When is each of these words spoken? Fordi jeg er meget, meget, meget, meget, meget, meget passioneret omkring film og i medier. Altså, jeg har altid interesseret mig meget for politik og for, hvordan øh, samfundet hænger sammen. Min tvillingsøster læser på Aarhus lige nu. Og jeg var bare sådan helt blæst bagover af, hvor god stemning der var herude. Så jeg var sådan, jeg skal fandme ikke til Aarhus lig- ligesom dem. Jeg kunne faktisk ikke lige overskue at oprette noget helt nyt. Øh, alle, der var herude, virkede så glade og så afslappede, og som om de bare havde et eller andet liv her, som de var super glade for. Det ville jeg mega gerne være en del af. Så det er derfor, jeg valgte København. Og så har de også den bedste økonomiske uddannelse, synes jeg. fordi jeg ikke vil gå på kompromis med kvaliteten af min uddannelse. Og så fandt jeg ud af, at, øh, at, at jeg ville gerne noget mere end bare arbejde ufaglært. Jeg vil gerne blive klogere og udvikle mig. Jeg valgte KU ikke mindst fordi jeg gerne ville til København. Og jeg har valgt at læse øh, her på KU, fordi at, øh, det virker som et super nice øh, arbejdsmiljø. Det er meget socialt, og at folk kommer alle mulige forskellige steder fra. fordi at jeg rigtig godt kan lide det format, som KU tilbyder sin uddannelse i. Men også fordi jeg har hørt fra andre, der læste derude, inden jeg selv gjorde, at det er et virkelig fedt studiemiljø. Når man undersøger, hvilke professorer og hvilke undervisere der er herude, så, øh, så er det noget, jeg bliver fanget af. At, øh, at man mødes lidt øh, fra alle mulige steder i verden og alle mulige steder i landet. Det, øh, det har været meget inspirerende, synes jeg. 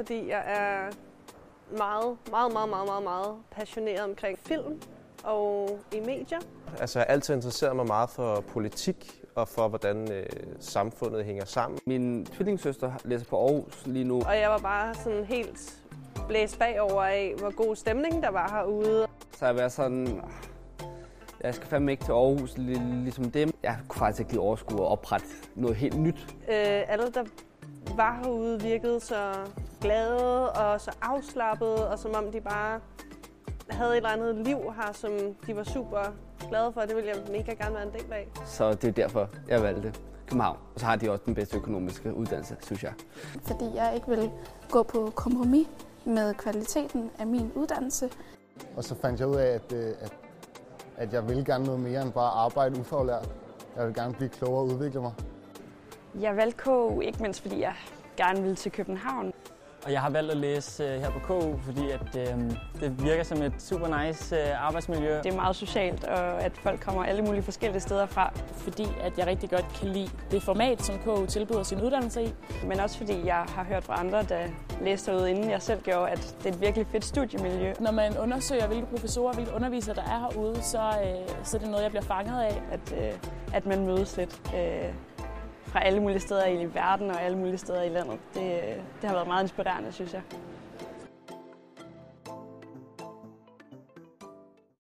Fordi 0.00 0.28
jeg 0.28 0.42
er 0.46 0.90
meget, 1.78 2.16
meget, 2.30 2.52
meget, 2.52 2.68
meget, 2.70 2.86
meget, 2.86 3.02
meget 3.02 3.34
passioneret 3.50 4.00
omkring 4.04 4.38
film 4.38 4.80
og 5.24 5.78
i 5.92 6.00
medier. 6.00 6.38
Altså, 6.80 6.98
jeg 6.98 7.06
har 7.08 7.12
altid 7.14 7.34
interesseret 7.34 7.76
mig 7.76 7.86
meget 7.86 8.10
for 8.10 8.40
politik 8.40 9.20
og 9.34 9.48
for, 9.48 9.68
hvordan 9.68 10.12
øh, 10.12 10.26
samfundet 10.60 11.24
hænger 11.24 11.44
sammen. 11.44 11.78
Min 11.86 12.26
tvillingsøster 12.26 12.92
læser 13.04 13.26
på 13.26 13.36
Aarhus 13.46 13.86
lige 13.86 14.04
nu. 14.04 14.14
Og 14.26 14.38
jeg 14.38 14.50
var 14.50 14.58
bare 14.58 14.94
sådan 14.94 15.24
helt 15.24 15.82
blæst 16.28 16.58
bagover 16.58 17.02
af, 17.02 17.34
hvor 17.38 17.54
god 17.66 17.76
stemning 17.76 18.22
der 18.22 18.30
var 18.30 18.48
herude. 18.50 19.06
Så 19.36 19.46
jeg 19.46 19.56
var 19.56 19.68
sådan, 19.68 20.22
jeg 21.40 21.54
skal 21.54 21.68
fandme 21.68 21.90
ikke 21.92 22.04
til 22.04 22.12
Aarhus 22.12 22.56
lig- 22.58 23.02
ligesom 23.02 23.30
dem. 23.30 23.50
Jeg 23.62 23.78
kunne 23.88 23.98
faktisk 23.98 24.20
ikke 24.20 24.32
lige 24.32 24.40
overskue 24.40 24.80
at 24.80 24.86
oprette 24.86 25.26
noget 25.54 25.76
helt 25.76 25.98
nyt. 26.00 26.26
Øh, 26.30 26.92
alle, 26.92 27.10
der 27.12 27.24
var 27.96 28.20
herude, 28.22 28.62
virkede 28.62 29.00
så 29.00 29.32
glade 29.80 30.52
og 30.52 30.80
så 30.80 30.90
afslappede, 31.02 31.90
og 31.90 31.98
som 31.98 32.14
om 32.14 32.32
de 32.32 32.40
bare 32.40 32.80
havde 33.70 33.90
et 33.90 33.96
eller 33.96 34.08
andet 34.08 34.36
liv 34.36 34.56
her, 34.56 34.92
som 34.92 35.10
de 35.46 35.56
var 35.56 35.62
super 35.62 35.98
glade 36.48 36.72
for. 36.72 36.80
Det 36.80 36.96
ville 36.96 37.10
jeg 37.10 37.16
mega 37.30 37.52
gerne 37.52 37.74
være 37.74 37.82
en 37.82 37.92
del 37.92 38.12
af. 38.12 38.28
Så 38.44 38.74
det 38.74 38.84
er 38.84 38.92
derfor, 38.92 39.28
jeg 39.48 39.62
valgte 39.62 39.94
København. 40.26 40.58
Og 40.74 40.80
så 40.80 40.86
har 40.86 40.96
de 40.96 41.10
også 41.10 41.22
den 41.26 41.34
bedste 41.34 41.56
økonomiske 41.56 42.14
uddannelse, 42.14 42.56
synes 42.62 42.84
jeg. 42.84 42.92
fordi 43.42 43.64
jeg 43.74 43.92
ikke 43.94 44.08
vil 44.08 44.30
gå 44.70 44.82
på 44.82 45.12
kompromis 45.14 45.66
med 46.04 46.34
kvaliteten 46.34 47.10
af 47.18 47.26
min 47.26 47.52
uddannelse. 47.54 48.10
Og 48.76 48.84
så 48.84 48.94
fandt 48.94 49.20
jeg 49.20 49.28
ud 49.28 49.36
af, 49.36 49.54
at, 49.54 49.72
øh, 49.72 49.94
at, 50.00 50.12
at 50.96 51.12
jeg 51.12 51.28
ville 51.28 51.44
gerne 51.44 51.64
noget 51.64 51.80
mere 51.80 52.02
end 52.02 52.12
bare 52.12 52.30
arbejde 52.30 52.80
ufaglært. 52.80 53.28
Jeg 53.76 53.86
vil 53.86 53.94
gerne 53.94 54.14
blive 54.14 54.28
klogere 54.28 54.60
og 54.60 54.66
udvikle 54.66 55.00
mig. 55.00 55.12
Jeg 56.20 56.36
valgte 56.36 56.56
KU 56.58 57.00
ikke 57.00 57.22
mindst 57.22 57.42
fordi 57.42 57.60
jeg 57.60 57.74
gerne 58.16 58.40
ville 58.40 58.56
til 58.56 58.72
København. 58.72 59.32
Og 59.84 59.92
jeg 59.92 60.00
har 60.00 60.10
valgt 60.10 60.30
at 60.30 60.36
læse 60.36 60.84
øh, 60.84 61.00
her 61.00 61.10
på 61.10 61.18
KU, 61.18 61.58
fordi 61.58 61.90
at, 61.90 62.16
øh, 62.16 62.50
det 62.80 63.04
virker 63.04 63.22
som 63.22 63.42
et 63.42 63.52
super 63.58 64.04
nice 64.04 64.36
øh, 64.36 64.66
arbejdsmiljø. 64.66 65.16
Det 65.18 65.32
er 65.32 65.36
meget 65.36 65.56
socialt, 65.56 66.04
og 66.04 66.42
at 66.42 66.52
folk 66.56 66.80
kommer 66.80 67.04
alle 67.04 67.22
mulige 67.22 67.42
forskellige 67.42 67.80
steder 67.80 68.06
fra. 68.06 68.32
fordi 68.52 68.86
at 69.00 69.18
jeg 69.18 69.26
rigtig 69.26 69.50
godt 69.50 69.66
kan 69.80 69.88
lide 69.88 70.10
det 70.30 70.42
format, 70.42 70.82
som 70.82 70.98
KU 70.98 71.26
tilbyder 71.26 71.62
sin 71.62 71.82
uddannelse 71.82 72.22
i. 72.24 72.34
Men 72.66 72.80
også 72.80 72.96
fordi 72.98 73.26
jeg 73.26 73.44
har 73.48 73.64
hørt 73.64 73.84
fra 73.84 74.00
andre, 74.00 74.22
der 74.22 74.46
læste 74.82 75.12
derude, 75.12 75.30
inden 75.30 75.50
jeg 75.50 75.62
selv 75.62 75.82
gjorde, 75.82 76.10
at 76.10 76.36
det 76.38 76.46
er 76.46 76.54
et 76.54 76.60
virkelig 76.60 76.86
fedt 76.86 77.04
studiemiljø. 77.04 77.72
Når 77.80 77.90
man 77.90 78.18
undersøger, 78.18 78.66
hvilke 78.66 78.86
professorer 78.86 79.28
og 79.28 79.34
hvilke 79.34 79.52
undervisere 79.54 79.94
der 79.94 80.02
er 80.02 80.18
herude, 80.18 80.62
så, 80.62 80.78
øh, 80.78 81.28
så 81.44 81.56
er 81.56 81.60
det 81.60 81.70
noget, 81.70 81.82
jeg 81.82 81.90
bliver 81.90 82.04
fanget 82.04 82.40
af. 82.40 82.62
At, 82.72 82.94
øh, 82.98 83.12
at 83.54 83.66
man 83.66 83.86
mødes 83.86 84.16
lidt 84.16 84.40
øh, 84.54 84.92
fra 85.66 85.84
alle 85.84 86.00
mulige 86.00 86.20
steder 86.20 86.46
i 86.46 86.74
verden 86.74 87.10
og 87.10 87.22
alle 87.22 87.38
mulige 87.38 87.58
steder 87.58 87.82
i 87.82 87.88
landet. 87.88 88.18
Det, 88.34 88.42
øh, 88.42 88.76
det 89.00 89.04
har 89.04 89.12
været 89.12 89.26
meget 89.28 89.42
inspirerende, 89.42 89.92
synes 89.92 90.12
jeg. 90.12 90.22